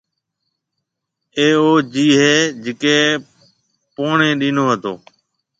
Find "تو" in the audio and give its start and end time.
4.83-4.93